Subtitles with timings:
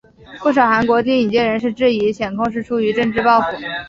[0.39, 3.45] 不少韩国电影界人士质疑检控是出于政治报复。